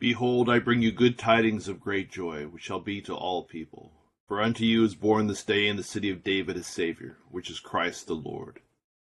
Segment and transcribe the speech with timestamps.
[0.00, 3.92] Behold, I bring you good tidings of great joy, which shall be to all people.
[4.26, 7.50] For unto you is born this day in the city of David a Saviour, which
[7.50, 8.60] is Christ the Lord.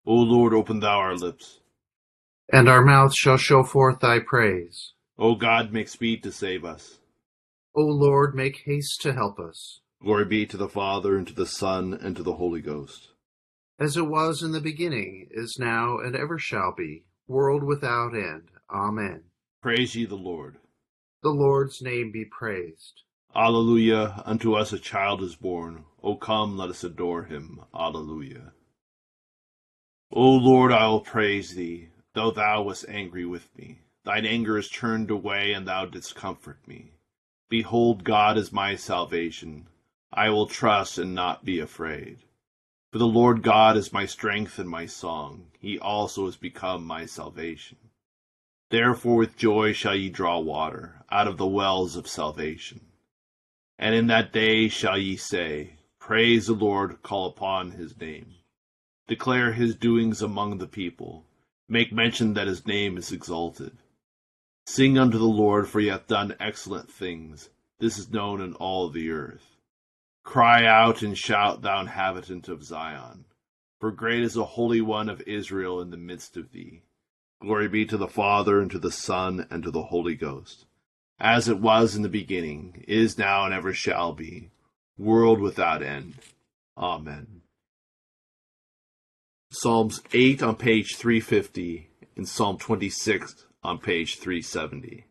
[0.05, 1.59] O Lord, open thou our lips.
[2.53, 4.93] And our mouth shall show forth thy praise.
[5.17, 6.99] O God, make speed to save us.
[7.75, 9.79] O Lord, make haste to help us.
[10.03, 13.09] Glory be to the Father, and to the Son, and to the Holy Ghost.
[13.79, 18.49] As it was in the beginning, is now, and ever shall be, world without end.
[18.69, 19.23] Amen.
[19.63, 20.57] Praise ye the Lord.
[21.25, 23.01] The Lord's name be praised.
[23.35, 24.21] Alleluia.
[24.27, 25.85] Unto us a child is born.
[26.03, 27.61] O come, let us adore him.
[27.73, 28.53] Alleluia.
[30.11, 33.79] O Lord, I will praise thee, though thou wast angry with me.
[34.03, 36.91] Thine anger is turned away, and thou didst comfort me.
[37.49, 39.67] Behold, God is my salvation.
[40.13, 42.19] I will trust and not be afraid.
[42.91, 45.47] For the Lord God is my strength and my song.
[45.57, 47.79] He also is become my salvation.
[48.69, 52.81] Therefore with joy shall ye draw water out of the wells of salvation.
[53.77, 58.35] And in that day shall ye say, Praise the Lord, call upon his name.
[59.07, 61.25] Declare his doings among the people.
[61.67, 63.77] Make mention that his name is exalted.
[64.65, 67.49] Sing unto the Lord, for he hath done excellent things.
[67.79, 69.57] This is known in all the earth.
[70.23, 73.25] Cry out and shout, thou inhabitant of Zion.
[73.79, 76.81] For great is the Holy One of Israel in the midst of thee.
[77.41, 80.65] Glory be to the Father, and to the Son, and to the Holy Ghost.
[81.19, 84.49] As it was in the beginning, is now, and ever shall be,
[84.97, 86.15] world without end.
[86.77, 87.41] Amen.
[89.51, 95.05] Psalms 8 on page 350 and Psalm 26 on page 370.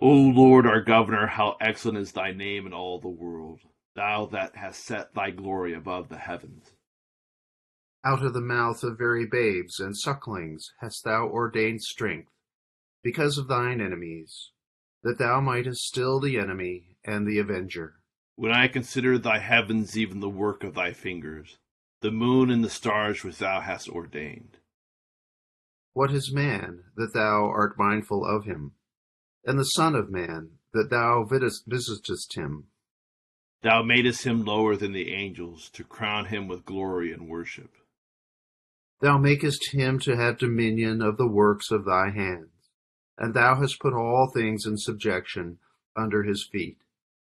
[0.00, 3.60] O Lord our Governor, how excellent is thy name in all the world,
[3.96, 6.70] thou that hast set thy glory above the heavens.
[8.04, 12.30] Out of the mouth of very babes and sucklings hast thou ordained strength,
[13.02, 14.52] because of thine enemies,
[15.02, 17.96] that thou mightest still the enemy and the avenger.
[18.36, 21.58] When I consider thy heavens, even the work of thy fingers,
[22.00, 24.58] the moon and the stars which thou hast ordained.
[25.92, 28.72] What is man, that thou art mindful of him?
[29.44, 32.68] And the Son of Man, that thou visitest him?
[33.62, 37.70] Thou madest him lower than the angels, to crown him with glory and worship.
[39.00, 42.70] Thou makest him to have dominion of the works of thy hands,
[43.16, 45.58] and thou hast put all things in subjection
[45.94, 46.78] under his feet.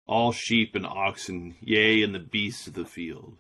[0.08, 3.38] All sheep and oxen, yea, and the beasts of the field.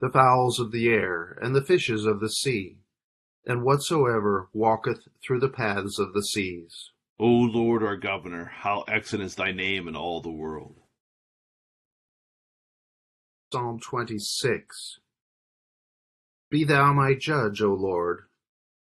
[0.00, 2.78] The fowls of the air, and the fishes of the sea,
[3.46, 6.90] and whatsoever walketh through the paths of the seas.
[7.18, 10.76] O Lord our Governor, how excellent is thy name in all the world.
[13.50, 14.98] Psalm 26
[16.48, 18.26] Be thou my judge, O Lord,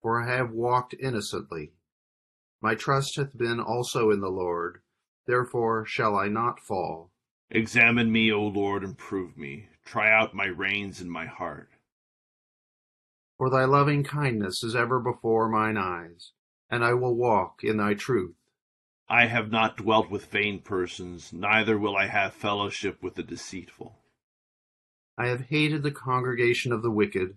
[0.03, 1.73] for I have walked innocently.
[2.61, 4.83] My trust hath been also in the Lord,
[5.27, 7.11] therefore shall I not fall.
[7.51, 9.69] Examine me, O Lord, and prove me.
[9.85, 11.71] Try out my reins and my heart.
[13.39, 16.33] For thy loving kindness is ever before mine eyes,
[16.71, 18.37] and I will walk in thy truth.
[19.09, 23.99] I have not dwelt with vain persons, neither will I have fellowship with the deceitful.
[25.17, 27.37] I have hated the congregation of the wicked,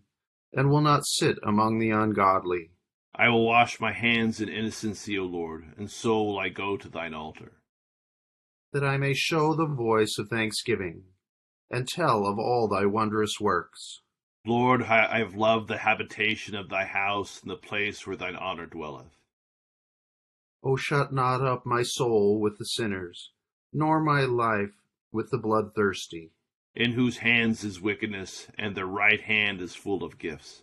[0.53, 2.71] and will not sit among the ungodly.
[3.13, 6.89] I will wash my hands in innocency, O Lord, and so will I go to
[6.89, 7.61] thine altar.
[8.73, 11.03] That I may show the voice of thanksgiving,
[11.69, 14.01] and tell of all thy wondrous works.
[14.45, 18.65] Lord, I have loved the habitation of thy house, and the place where thine honor
[18.65, 19.17] dwelleth.
[20.63, 23.31] O shut not up my soul with the sinners,
[23.73, 24.75] nor my life
[25.11, 26.31] with the bloodthirsty
[26.77, 30.61] in whose hands is wickedness, and their right hand is full of gifts.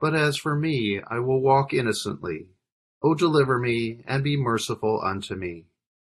[0.00, 2.46] But as for me, I will walk innocently.
[3.02, 5.66] O deliver me, and be merciful unto me.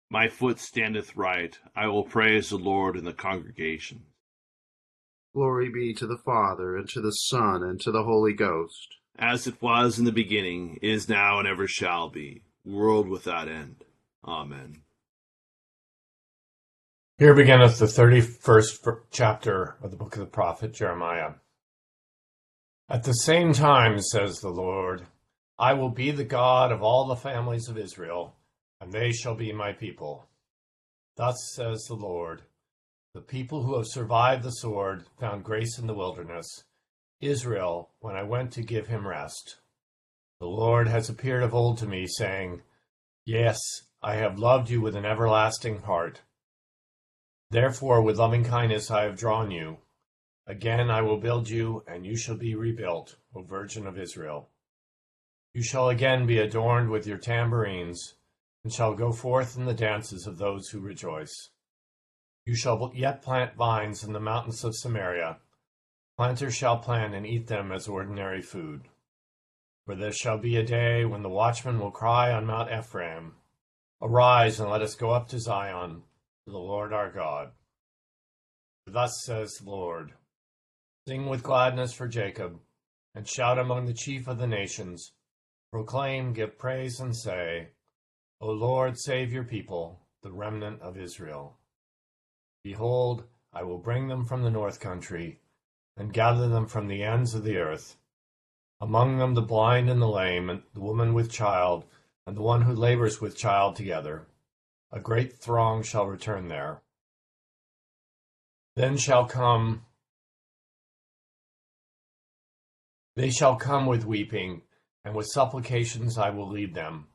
[0.10, 1.57] My foot standeth right.
[1.74, 4.04] I will praise the Lord in the congregation.
[5.33, 8.98] Glory be to the Father, and to the Son, and to the Holy Ghost.
[9.18, 13.86] As it was in the beginning, is now, and ever shall be, world without end.
[14.25, 14.81] Amen.
[17.18, 21.36] Here beginneth the thirty-first chapter of the book of the prophet Jeremiah.
[22.90, 25.08] At the same time, says the Lord,
[25.58, 28.36] I will be the God of all the families of Israel,
[28.82, 30.28] and they shall be my people.
[31.16, 32.42] Thus says the Lord,
[33.14, 36.66] the people who have survived the sword found grace in the wilderness,
[37.22, 39.56] Israel, when I went to give him rest.
[40.42, 42.64] The Lord has appeared of old to me, saying,
[43.26, 43.58] Yes,
[44.04, 46.20] I have loved you with an everlasting heart.
[47.56, 49.78] Therefore with loving kindness I have drawn you,
[50.46, 54.50] Again I will build you, and you shall be rebuilt, O Virgin of Israel.
[55.54, 58.16] You shall again be adorned with your tambourines,
[58.66, 61.52] and shall go forth in the dances of those who rejoice.
[62.46, 65.38] You shall yet plant vines in the mountains of Samaria.
[66.18, 68.90] Planters shall plant and eat them as ordinary food.
[69.86, 73.36] For there shall be a day when the watchman will cry on Mount Ephraim,
[74.01, 76.04] Arise and let us go up to Zion,
[76.46, 77.50] to the Lord our God.
[78.86, 80.14] Thus says the Lord.
[81.08, 82.60] Sing with gladness for Jacob,
[83.16, 85.14] and shout among the chief of the nations.
[85.72, 87.70] Proclaim, give praise, and say,
[88.40, 91.58] O Lord, save your people, the remnant of Israel.
[92.64, 95.40] Behold, I will bring them from the north country,
[95.98, 97.98] and gather them from the ends of the earth.
[98.80, 101.86] Among them the blind and the lame, and the woman with child,
[102.28, 104.28] and the one who labors with child together.
[104.96, 106.82] A great throng shall return there.
[108.78, 109.86] Then shall come
[113.18, 114.64] They shall come with weeping,
[115.04, 117.10] and with supplications I will lead them.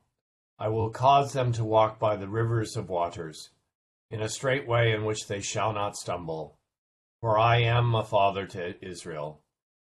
[0.59, 3.49] I will cause them to walk by the rivers of waters,
[4.11, 6.59] in a straight way in which they shall not stumble.
[7.19, 9.41] For I am a father to Israel,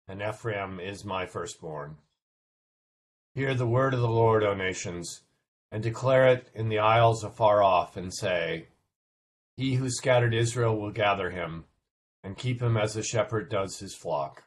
[0.07, 1.99] and Ephraim is my firstborn.
[3.35, 5.23] Hear the word of the Lord, O nations,
[5.73, 8.69] and declare it in the isles afar off, and say,
[9.57, 11.65] He who scattered Israel will gather him,
[12.23, 14.45] and keep him as a shepherd does his flock.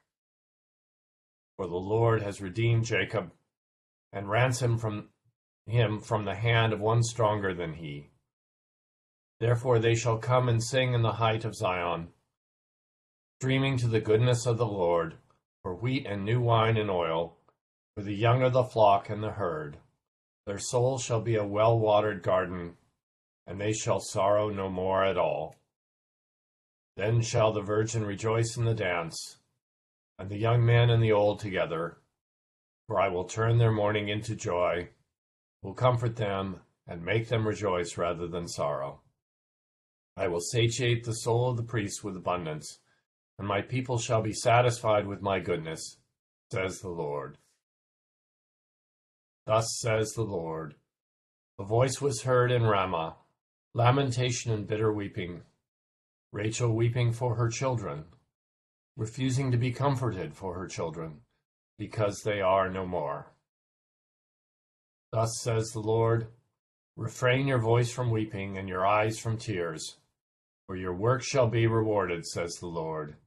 [1.57, 3.31] For the Lord has redeemed Jacob,
[4.13, 5.09] and ransomed from
[5.65, 8.11] him from the hand of one stronger than he.
[9.39, 12.09] Therefore they shall come and sing in the height of Zion,
[13.39, 15.15] streaming to the goodness of the Lord,
[15.63, 17.39] for wheat and new wine and oil,
[17.95, 19.77] for the young of the flock and the herd.
[20.45, 22.77] Their soul shall be a well watered garden,
[23.47, 25.55] and they shall sorrow no more at all.
[26.95, 29.37] Then shall the virgin rejoice in the dance
[30.17, 31.97] and the young man and the old together,
[32.87, 34.89] for I will turn their mourning into joy,
[35.61, 39.01] will comfort them, and make them rejoice rather than sorrow.
[40.15, 42.79] I will satiate the soul of the priest with abundance,
[43.37, 45.97] and my people shall be satisfied with my goodness,
[46.51, 47.37] says the Lord.
[49.45, 50.75] Thus says the Lord
[51.59, 53.17] A voice was heard in Ramah,
[53.73, 55.41] lamentation and bitter weeping,
[56.31, 58.05] Rachel weeping for her children
[58.97, 61.19] refusing to be comforted for her children,
[61.77, 63.33] because they are no more.
[65.11, 66.27] Thus says the Lord
[66.97, 69.97] Refrain your voice from weeping and your eyes from tears,
[70.65, 73.17] for your work shall be rewarded, says the Lord.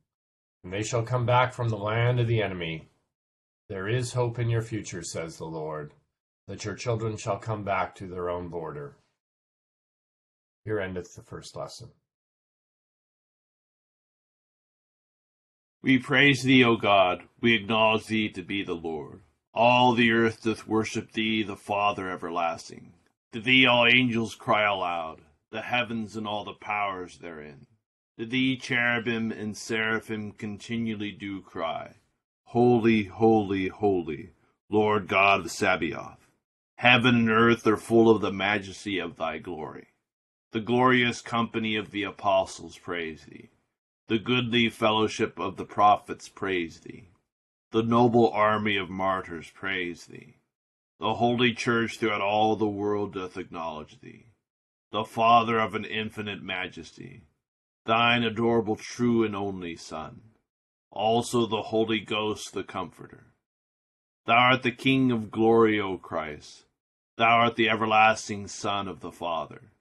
[0.64, 2.88] And they shall come back from the land of the enemy.
[3.68, 5.92] There is hope in your future, says the Lord,
[6.48, 8.96] that your children shall come back to their own border.
[10.64, 11.90] Here endeth the first lesson.
[15.82, 19.20] We praise thee, O God, we acknowledge thee to be the Lord.
[19.54, 22.94] All the earth doth worship thee, the Father everlasting.
[23.32, 27.66] To thee all angels cry aloud, the heavens and all the powers therein.
[28.18, 31.96] To thee cherubim and seraphim continually do cry,
[32.44, 34.30] Holy, holy, holy,
[34.70, 36.27] Lord God of Sabaoth.
[36.78, 39.88] Heaven and earth are full of the majesty of thy glory.
[40.52, 43.48] The glorious company of the apostles praise thee.
[44.06, 47.08] The goodly fellowship of the prophets praise thee.
[47.72, 50.36] The noble army of martyrs praise thee.
[51.00, 54.26] The holy church throughout all the world doth acknowledge thee.
[54.92, 57.24] The Father of an infinite majesty,
[57.86, 60.20] thine adorable true and only Son,
[60.92, 63.26] also the Holy Ghost the Comforter.
[64.26, 66.66] Thou art the King of glory, O Christ.
[67.18, 69.72] Thou art the everlasting Son of the Father.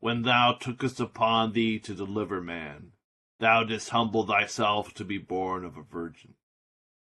[0.00, 2.92] When thou tookest upon thee to deliver man,
[3.40, 6.34] thou didst humble thyself to be born of a virgin.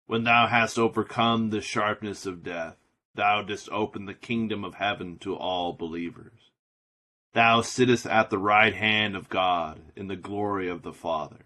[0.06, 2.78] When thou hast overcome the sharpness of death,
[3.16, 6.52] thou didst open the kingdom of heaven to all believers.
[7.34, 11.46] Thou sittest at the right hand of God in the glory of the Father.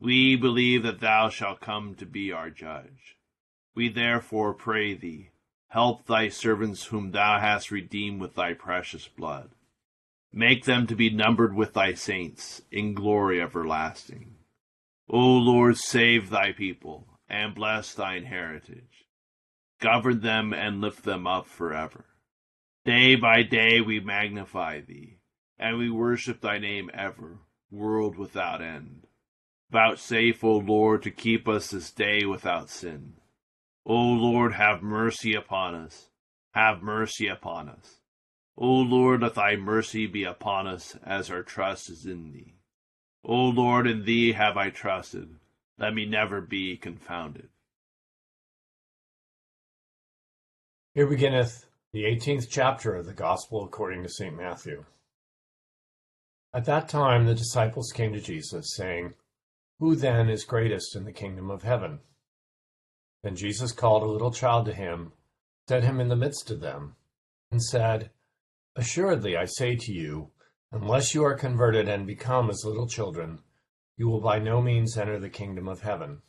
[0.00, 3.16] We believe that thou shalt come to be our judge.
[3.72, 5.30] We therefore pray thee,
[5.74, 9.50] help thy servants whom thou hast redeemed with thy precious blood
[10.36, 14.34] Make them to be numbered with thy saints in glory everlasting.
[15.08, 19.06] O Lord, save thy people and bless thine heritage.
[19.80, 22.06] Govern them and lift them up forever.
[22.84, 25.18] Day by day we magnify thee,
[25.56, 27.38] and we worship thy name ever,
[27.70, 29.06] world without end.
[29.70, 33.14] Vouchsafe, O Lord, to keep us this day without sin.
[33.86, 36.08] O Lord, have mercy upon us.
[36.52, 38.00] Have mercy upon us.
[38.56, 42.54] O Lord, let thy mercy be upon us, as our trust is in thee.
[43.24, 45.36] O Lord, in thee have I trusted.
[45.78, 47.48] Let me never be confounded.
[50.94, 54.36] Here beginneth the eighteenth chapter of the Gospel according to St.
[54.36, 54.84] Matthew.
[56.54, 59.14] At that time the disciples came to Jesus, saying,
[59.80, 61.98] Who then is greatest in the kingdom of heaven?
[63.24, 65.12] Then Jesus called a little child to him,
[65.66, 66.96] set him in the midst of them,
[67.50, 68.10] and said,
[68.76, 70.30] Assuredly I say to you,
[70.70, 73.38] unless you are converted and become as little children,
[73.96, 76.20] you will by no means enter the kingdom of heaven.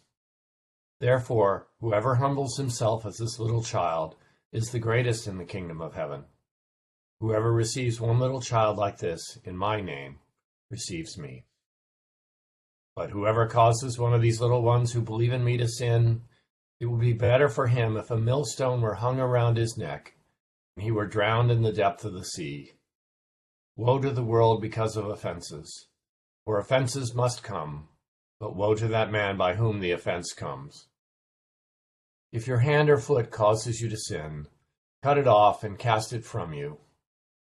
[1.01, 4.15] Therefore, whoever humbles himself as this little child
[4.53, 6.23] is the greatest in the kingdom of heaven.
[7.19, 10.19] Whoever receives one little child like this in my name
[10.71, 11.43] receives me.
[12.95, 16.21] But whoever causes one of these little ones who believe in me to sin,
[16.79, 20.15] it would be better for him if a millstone were hung around his neck
[20.75, 22.74] and he were drowned in the depth of the sea.
[23.77, 25.88] Woe to the world because of offenses,
[26.44, 27.88] for offenses must come,
[28.39, 30.88] but woe to that man by whom the offense comes.
[32.32, 34.48] If your hand or foot causes you to sin,
[35.01, 36.79] cut it off and cast it from you.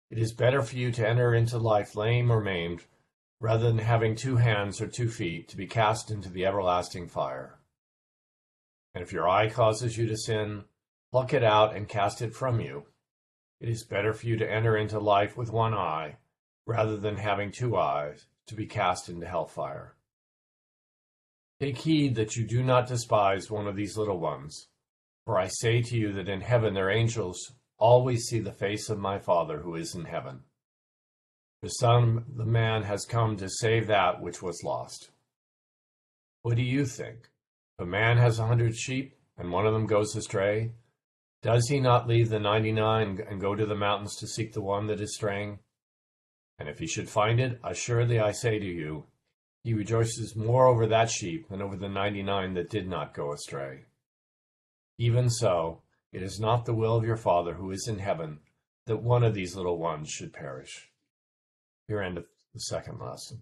[0.10, 2.86] It is better for you to enter into life lame or maimed,
[3.40, 7.59] rather than having two hands or two feet to be cast into the everlasting fire.
[8.94, 10.64] And if your eye causes you to sin,
[11.12, 12.86] pluck it out and cast it from you.
[13.60, 16.18] It is better for you to enter into life with one eye,
[16.66, 19.96] rather than having two eyes to be cast into hellfire.
[21.60, 24.70] Take heed that you do not despise one of these little ones,
[25.26, 28.98] for I say to you that in heaven their angels always see the face of
[28.98, 30.42] my Father who is in heaven.
[31.62, 35.12] The Son the Man has come to save that which was lost.
[36.42, 37.30] What do you think?
[37.80, 40.74] If a man has a hundred sheep, and one of them goes astray,
[41.42, 44.62] does he not leave the ninety nine and go to the mountains to seek the
[44.62, 45.60] one that is straying?
[46.58, 49.06] And if he should find it, assuredly I say to you,
[49.64, 53.32] he rejoices more over that sheep than over the ninety nine that did not go
[53.32, 53.86] astray.
[54.98, 55.82] Even so,
[56.12, 58.40] it is not the will of your Father who is in heaven
[58.88, 60.92] that one of these little ones should perish.
[61.88, 63.42] Here end of the second lesson.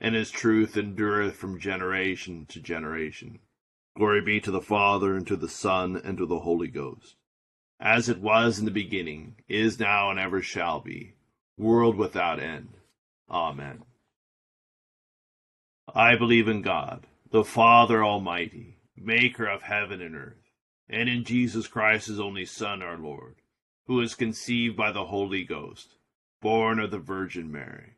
[0.00, 3.38] and his truth endureth from generation to generation.
[3.96, 7.16] Glory be to the Father, and to the Son, and to the Holy Ghost.
[7.80, 11.14] As it was in the beginning, is now, and ever shall be,
[11.56, 12.76] world without end.
[13.28, 13.82] Amen.
[15.94, 20.50] I believe in God, the Father Almighty, maker of heaven and earth,
[20.88, 23.36] and in Jesus Christ, his only Son, our Lord,
[23.86, 25.96] who was conceived by the Holy Ghost,
[26.40, 27.97] born of the Virgin Mary,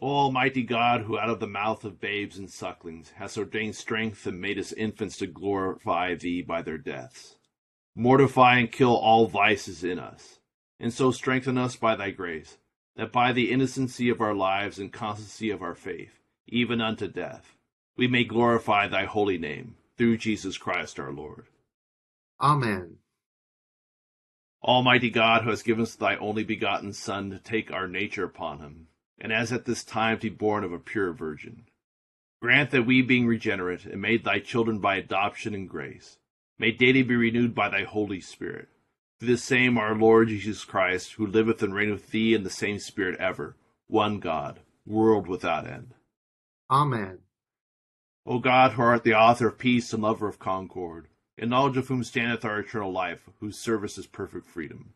[0.00, 4.40] Almighty God, who out of the mouth of babes and sucklings hast ordained strength and
[4.40, 7.36] made us infants to glorify thee by their deaths,
[7.94, 10.40] mortify and kill all vices in us,
[10.80, 12.58] and so strengthen us by thy grace,
[12.96, 17.56] that by the innocency of our lives and constancy of our faith, even unto death,
[17.96, 21.46] we may glorify thy holy name, through Jesus Christ our Lord.
[22.40, 22.96] Amen.
[24.62, 28.58] Almighty God, who hast given us thy only begotten Son to take our nature upon
[28.58, 31.64] him, and as at this time to be born of a pure virgin,
[32.42, 36.18] grant that we, being regenerate and made thy children by adoption and grace,
[36.58, 38.68] may daily be renewed by thy Holy Spirit,
[39.18, 42.50] through the same our Lord Jesus Christ, who liveth and reigneth with thee in the
[42.50, 43.56] same Spirit ever,
[43.86, 45.94] one God, world without end.
[46.70, 47.18] Amen.
[48.26, 51.88] O God, who art the author of peace and lover of concord, in knowledge of
[51.88, 54.94] whom standeth our eternal life, whose service is perfect freedom.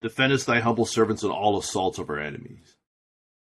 [0.00, 2.76] Defendest thy humble servants in all assaults of our enemies,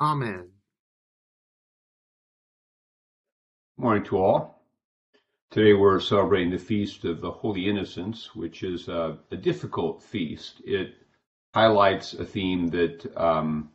[0.00, 0.50] Amen.
[3.78, 4.62] Morning to all.
[5.50, 10.60] Today we're celebrating the feast of the Holy Innocents, which is a, a difficult feast.
[10.66, 10.94] It
[11.54, 13.70] highlights a theme that um,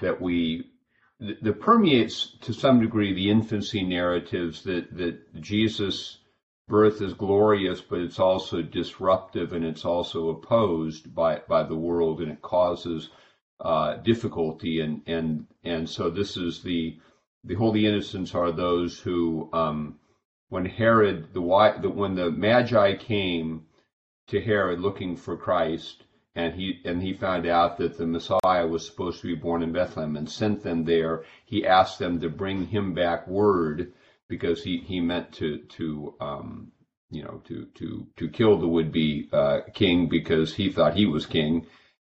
[0.00, 0.72] that we
[1.20, 6.18] that permeates to some degree the infancy narratives that that Jesus
[6.66, 12.20] birth is glorious, but it's also disruptive and it's also opposed by by the world,
[12.20, 13.10] and it causes
[13.60, 14.80] uh, difficulty.
[14.80, 16.98] And and and so this is the
[17.44, 19.98] the holy innocents are those who, um,
[20.48, 21.40] when Herod the,
[21.80, 23.66] the when the Magi came
[24.28, 28.86] to Herod looking for Christ, and he and he found out that the Messiah was
[28.86, 31.24] supposed to be born in Bethlehem and sent them there.
[31.46, 33.92] He asked them to bring him back word
[34.28, 36.72] because he, he meant to to um,
[37.10, 41.06] you know to to to kill the would be uh, king because he thought he
[41.06, 41.66] was king.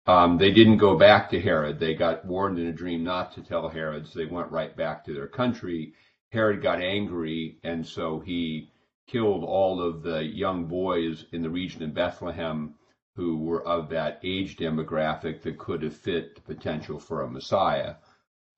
[0.06, 1.78] Um, they didn't go back to Herod.
[1.78, 5.04] They got warned in a dream not to tell Herod, so they went right back
[5.04, 5.94] to their country.
[6.30, 8.72] Herod got angry, and so he
[9.06, 12.74] killed all of the young boys in the region of Bethlehem
[13.14, 17.96] who were of that age demographic that could have fit the potential for a Messiah.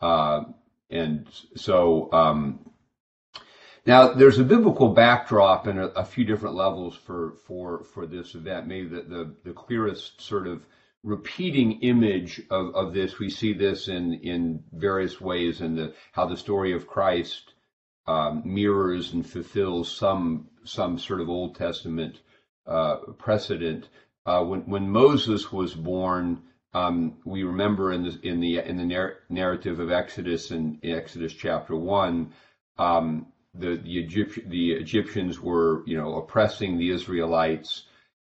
[0.00, 0.44] Uh,
[0.90, 1.26] and
[1.56, 2.70] so um,
[3.86, 8.34] now, there's a biblical backdrop and a, a, few different levels for for for this
[8.34, 8.66] event.
[8.66, 10.64] Maybe the, the, the clearest sort of
[11.04, 16.26] repeating image of, of this, we see this in in various ways in the how
[16.26, 17.52] the story of Christ
[18.06, 22.20] um, mirrors and fulfills some some sort of Old Testament
[22.66, 23.88] uh, precedent.
[24.26, 28.84] Uh, when when Moses was born, um, we remember in the in the in the
[28.84, 32.32] narr- narrative of Exodus in Exodus chapter one.
[32.78, 37.84] Um, the the, Egypt, the Egyptians were you know oppressing the Israelites,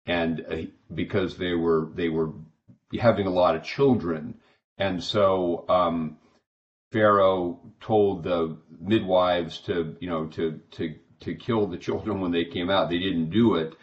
[0.07, 0.57] and uh,
[0.93, 2.33] because they were they were
[2.99, 4.35] having a lot of children,
[4.79, 6.19] and so um,
[6.93, 12.45] Pharaoh told the midwives to you know to to to kill the children when they
[12.45, 12.91] came out.
[12.91, 13.75] They didn't do it,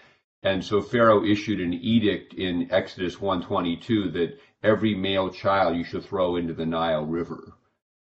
[0.43, 6.03] and so Pharaoh issued an edict in Exodus 122 that every male child you should
[6.03, 7.53] throw into the Nile River.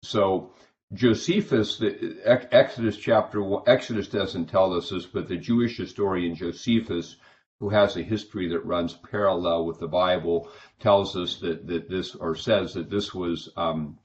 [0.03, 0.51] So
[0.93, 2.17] Josephus, the
[2.51, 7.17] Exodus chapter Exodus doesn't tell us this, but the Jewish historian Josephus,
[7.59, 12.13] who has a history that runs parallel with the Bible, tells us that, that this
[12.15, 13.97] or says that this was um,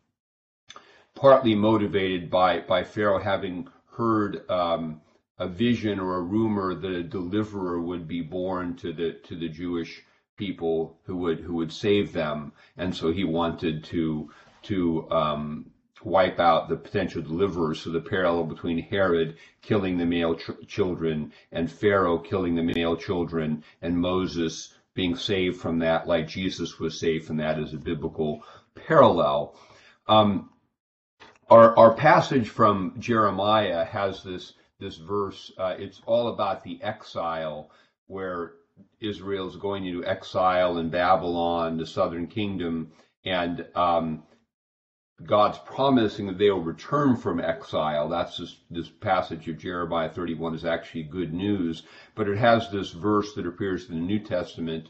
[1.15, 5.01] partly motivated by by Pharaoh having heard um,
[5.39, 9.49] a vision or a rumor that a deliverer would be born to the to the
[9.49, 10.03] Jewish
[10.37, 14.31] people who would who would save them, and so he wanted to
[14.63, 15.72] to um,
[16.05, 17.81] wipe out the potential deliverers.
[17.81, 22.97] So the parallel between Herod killing the male ch- children and Pharaoh killing the male
[22.97, 27.79] children and Moses being saved from that, like Jesus was saved from that, is a
[27.79, 28.43] biblical
[28.75, 29.57] parallel.
[30.07, 30.51] Um,
[31.49, 35.53] our, our passage from Jeremiah has this this verse.
[35.57, 37.71] Uh, it's all about the exile
[38.07, 38.55] where
[39.01, 42.91] Israel is going into exile in Babylon, the southern kingdom,
[43.25, 44.25] and um,
[45.25, 48.09] God's promising that they will return from exile.
[48.09, 52.91] That's this, this passage of Jeremiah 31 is actually good news, but it has this
[52.91, 54.89] verse that appears in the New Testament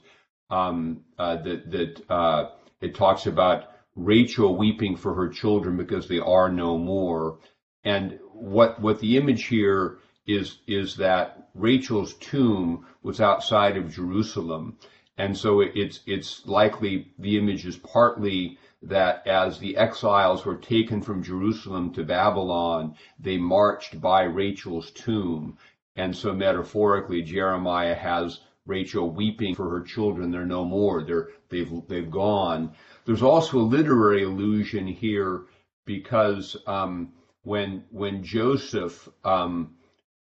[0.50, 6.18] um, uh, that that uh, it talks about Rachel weeping for her children because they
[6.18, 7.38] are no more.
[7.84, 14.78] And what what the image here is is that Rachel's tomb was outside of Jerusalem,
[15.18, 21.00] and so it's it's likely the image is partly that as the exiles were taken
[21.00, 25.56] from Jerusalem to Babylon, they marched by Rachel's tomb.
[25.96, 30.30] And so metaphorically, Jeremiah has Rachel weeping for her children.
[30.30, 31.02] They're no more.
[31.02, 32.74] They're they've they've gone.
[33.04, 35.42] There's also a literary allusion here
[35.84, 39.74] because um, when when Joseph um,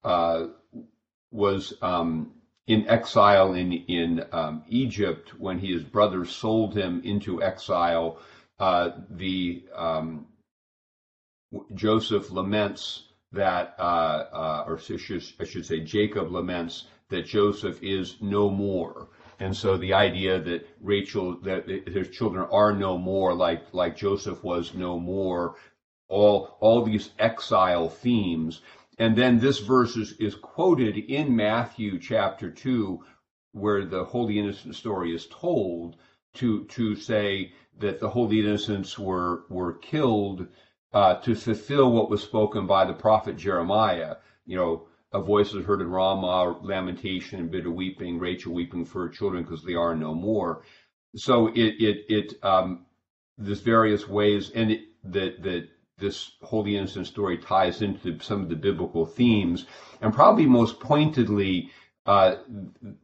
[0.02, 0.48] uh,
[1.30, 2.32] was um,
[2.66, 8.18] in exile in in um, Egypt, when his brothers sold him into exile,
[8.58, 10.26] uh, the um,
[11.74, 13.82] Joseph laments that, uh,
[14.32, 19.08] uh, or I should say, Jacob laments that Joseph is no more.
[19.40, 24.42] And so the idea that Rachel, that his children are no more, like like Joseph
[24.44, 25.56] was no more,
[26.08, 28.62] all all these exile themes.
[28.98, 33.04] And then this verse is, is quoted in Matthew chapter two,
[33.52, 35.96] where the holy innocent story is told
[36.34, 40.46] to to say that the holy innocents were were killed
[40.92, 44.16] uh, to fulfill what was spoken by the prophet Jeremiah.
[44.46, 49.02] You know, a voice was heard in Ramah, lamentation and bitter weeping, Rachel weeping for
[49.02, 50.62] her children because they are no more.
[51.16, 52.86] So it it it um,
[53.38, 58.48] there's various ways, and it, that that this holy innocent story ties into some of
[58.48, 59.66] the biblical themes,
[60.00, 61.70] and probably most pointedly
[62.06, 62.36] uh,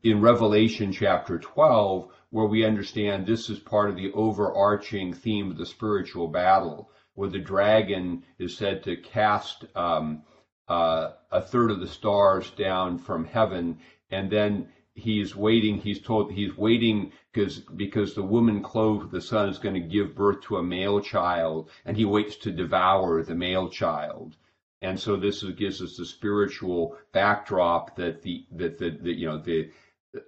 [0.02, 5.56] in Revelation chapter 12, where we understand this is part of the overarching theme of
[5.56, 10.22] the spiritual battle where the dragon is said to cast um,
[10.68, 13.78] uh, a third of the stars down from heaven,
[14.10, 15.76] and then he's waiting.
[15.76, 19.80] He's told he's waiting because because the woman clothed with the sun is going to
[19.80, 24.36] give birth to a male child, and he waits to devour the male child.
[24.82, 29.38] And so this gives us the spiritual backdrop that the that the, the you know
[29.38, 29.70] the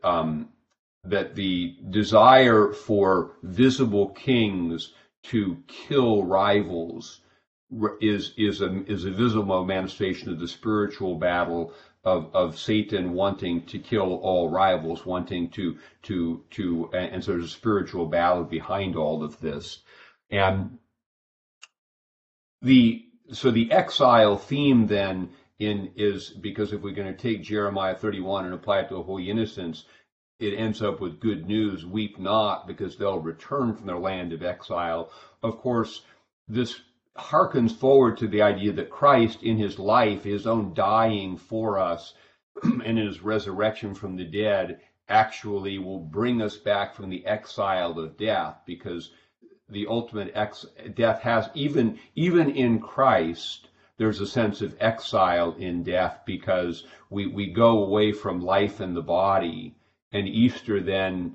[0.02, 0.50] um,
[1.04, 4.92] that the desire for visible kings
[5.24, 7.20] to kill rivals
[8.00, 11.72] is is a is a visible manifestation of the spiritual battle
[12.04, 17.44] of, of Satan wanting to kill all rivals, wanting to to to and so there's
[17.44, 19.78] a spiritual battle behind all of this.
[20.30, 20.78] And
[22.60, 27.94] the so the exile theme then in is because if we're going to take Jeremiah
[27.94, 29.84] 31 and apply it to a holy innocents,
[30.38, 34.42] it ends up with good news weep not because they'll return from their land of
[34.42, 35.10] exile.
[35.42, 36.02] Of course,
[36.48, 36.80] this
[37.16, 42.14] harkens forward to the idea that Christ, in his life, his own dying for us,
[42.62, 48.16] and his resurrection from the dead, actually will bring us back from the exile of
[48.16, 49.12] death because
[49.72, 55.82] the ultimate ex- death has even even in Christ there's a sense of exile in
[55.82, 59.74] death because we, we go away from life in the body
[60.12, 61.34] and Easter then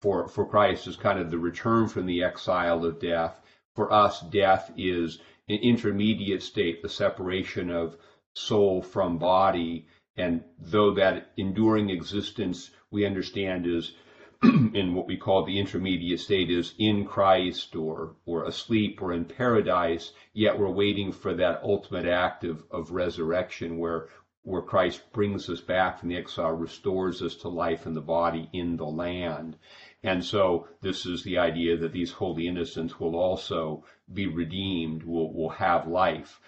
[0.00, 3.40] for for Christ is kind of the return from the exile of death.
[3.74, 7.96] For us, death is an intermediate state, the separation of
[8.34, 9.86] soul from body.
[10.16, 13.92] And though that enduring existence we understand is
[14.42, 19.24] in what we call the intermediate state is in Christ or or asleep or in
[19.24, 24.08] paradise, yet we're waiting for that ultimate act of, of resurrection where
[24.42, 28.48] where Christ brings us back from the exile, restores us to life in the body
[28.52, 29.56] in the land.
[30.02, 35.34] And so this is the idea that these holy innocents will also be redeemed, will,
[35.34, 36.40] will have life.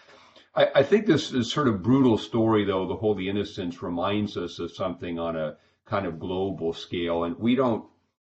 [0.55, 4.59] I, I think this is sort of brutal story, though, the holy innocents reminds us
[4.59, 5.57] of something on a
[5.91, 7.25] kind of global scale.
[7.25, 7.85] And we don't,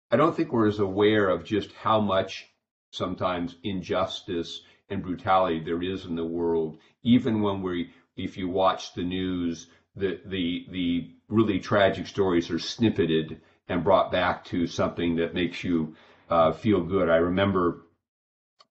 [0.10, 2.48] I don't think we're as aware of just how much
[2.92, 8.94] sometimes injustice and brutality there is in the world, even when we if you watch
[8.94, 15.18] the news, the the the really tragic stories are snippeted and brought back to something
[15.18, 15.96] that makes you
[16.30, 17.08] uh, feel good.
[17.10, 17.86] I remember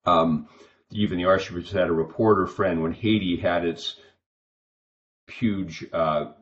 [0.04, 0.48] um,
[0.90, 3.96] even the Archbishop had a reporter friend when Haiti had its
[5.28, 6.32] huge uh,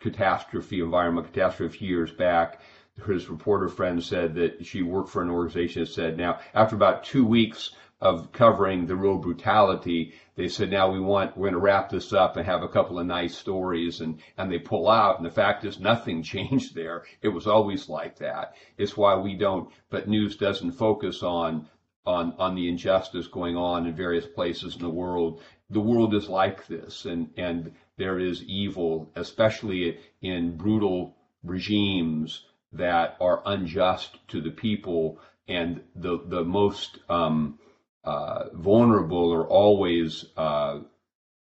[0.00, 2.60] catastrophe, environmental catastrophe years back.
[3.06, 7.04] His reporter friend said that she worked for an organization that said now after about
[7.04, 7.70] two weeks
[8.04, 12.12] of covering the real brutality, they said, now we want, we're going to wrap this
[12.12, 15.16] up and have a couple of nice stories and, and they pull out.
[15.16, 17.04] And the fact is nothing changed there.
[17.22, 18.56] It was always like that.
[18.76, 21.66] It's why we don't, but news doesn't focus on,
[22.04, 25.40] on, on the injustice going on in various places in the world.
[25.70, 33.16] The world is like this and, and there is evil, especially in brutal regimes that
[33.20, 37.58] are unjust to the people and the, the most, um,
[38.04, 40.80] uh, vulnerable are always uh,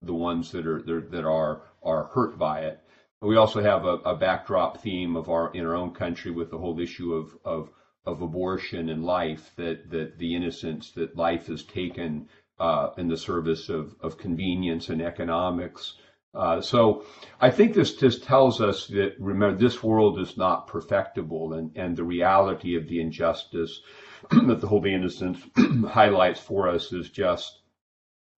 [0.02, 2.80] the ones that are that are are hurt by it.
[3.20, 6.58] We also have a, a, backdrop theme of our in our own country with the
[6.58, 7.70] whole issue of of,
[8.06, 13.16] of abortion and life that that the innocence that life is taken uh, in the
[13.16, 15.94] service of, of convenience and economics
[16.34, 17.04] Uh, so
[17.40, 21.96] I think this just tells us that remember this world is not perfectible, and and
[21.96, 23.80] the reality of the injustice
[24.30, 25.40] that the Holy Innocents
[25.88, 27.62] highlights for us is just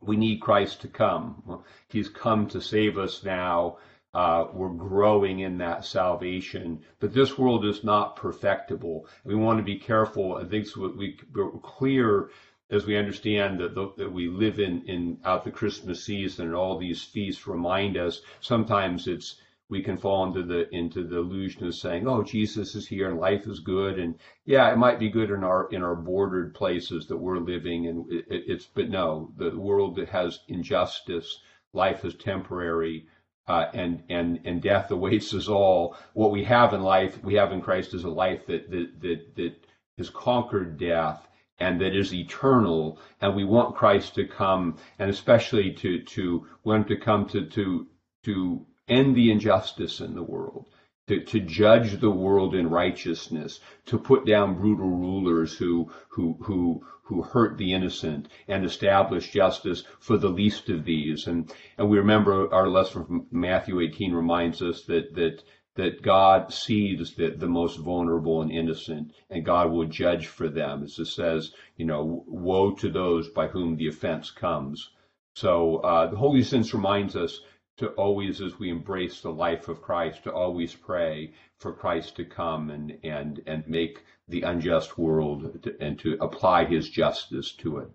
[0.01, 1.63] we need Christ to come.
[1.89, 3.79] He's come to save us now.
[4.13, 9.07] Uh, we're growing in that salvation, but this world is not perfectible.
[9.25, 10.37] We want to be careful.
[10.37, 12.31] I think so we, we're clear
[12.71, 16.55] as we understand that, the, that we live in, in out the Christmas season and
[16.55, 19.37] all these feasts remind us sometimes it's
[19.69, 23.21] we can fall into the into the illusion of saying, "Oh, Jesus is here and
[23.21, 27.07] life is good," and yeah, it might be good in our in our bordered places
[27.07, 31.39] that we're living, and it, it's but no, the world that has injustice,
[31.73, 33.07] life is temporary,
[33.47, 35.97] uh, and and and death awaits us all.
[36.15, 39.37] What we have in life, we have in Christ, is a life that that that
[39.37, 39.55] that
[39.99, 41.29] has conquered death
[41.61, 42.99] and that is eternal.
[43.21, 47.87] And we want Christ to come, and especially to to want to come to to
[48.25, 50.67] to end the injustice in the world.
[51.09, 56.85] To, to judge the world in righteousness, to put down brutal rulers who who who
[57.03, 61.27] who hurt the innocent and establish justice for the least of these.
[61.27, 65.43] And and we remember our lesson from Matthew 18 reminds us that that
[65.81, 70.83] that God sees the, the most vulnerable and innocent, and God will judge for them.
[70.83, 74.91] As it says, you know, woe to those by whom the offense comes.
[75.35, 77.41] So uh, the Holy Innocents reminds us
[77.79, 82.27] to always, as we embrace the life of Christ, to always pray for Christ to
[82.27, 87.79] come and and and make the unjust world to, and to apply His justice to
[87.79, 87.91] it.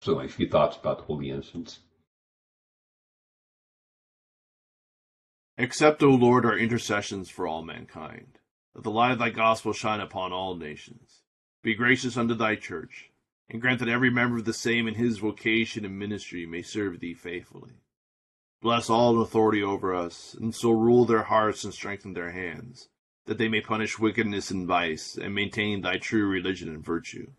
[0.00, 1.78] So, a few thoughts about the Holy Innocents.
[5.60, 8.38] Accept, O Lord, our intercessions for all mankind,
[8.76, 11.22] that the light of thy gospel shine upon all nations.
[11.64, 13.10] Be gracious unto thy church,
[13.50, 17.00] and grant that every member of the same in his vocation and ministry may serve
[17.00, 17.72] thee faithfully.
[18.62, 22.88] Bless all in authority over us, and so rule their hearts and strengthen their hands,
[23.26, 27.32] that they may punish wickedness and vice, and maintain thy true religion and virtue.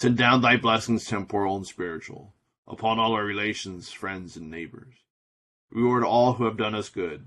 [0.00, 2.34] Send down thy blessings, temporal and spiritual,
[2.66, 4.94] upon all our relations, friends, and neighbors.
[5.70, 7.26] Reward all who have done us good,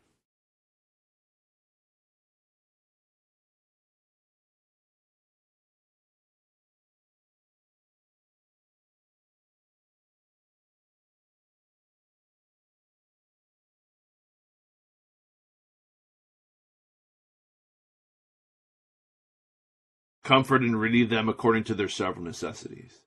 [20.23, 23.01] Comfort and relieve them according to their several necessities.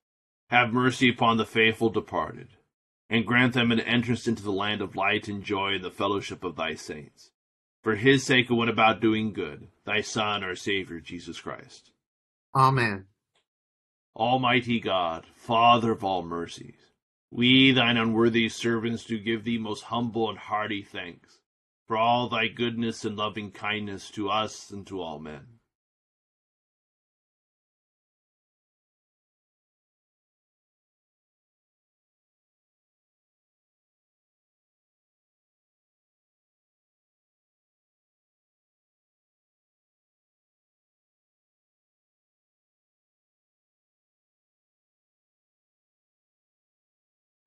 [0.49, 2.49] Have mercy upon the faithful departed,
[3.09, 6.45] and grant them an entrance into the land of light and joy in the fellowship
[6.45, 7.31] of thy saints.
[7.83, 11.91] For his sake who went about doing good, thy Son, our Savior, Jesus Christ.
[12.55, 13.07] Amen.
[14.17, 16.93] Almighty God, Father of all mercies,
[17.31, 21.41] we, thine unworthy servants, do give thee most humble and hearty thanks
[21.87, 25.54] for all thy goodness and loving kindness to us and to all men.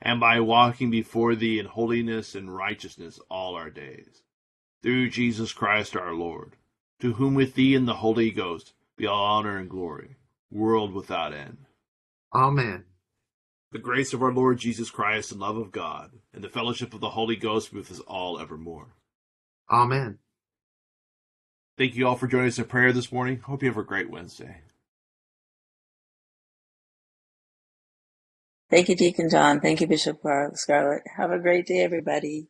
[0.00, 4.22] and by walking before thee in holiness and righteousness all our days.
[4.82, 6.56] Through Jesus Christ our Lord,
[7.00, 10.16] to whom with thee and the Holy Ghost be all honor and glory,
[10.50, 11.66] world without end.
[12.34, 12.84] Amen.
[13.72, 17.00] The grace of our Lord Jesus Christ and love of God, and the fellowship of
[17.00, 18.94] the Holy Ghost be with us all evermore.
[19.70, 20.18] Amen.
[21.76, 23.40] Thank you all for joining us in prayer this morning.
[23.40, 24.62] Hope you have a great Wednesday.
[28.70, 29.60] Thank you, Deacon John.
[29.60, 30.20] Thank you, Bishop
[30.54, 31.02] Scarlett.
[31.16, 32.48] Have a great day, everybody.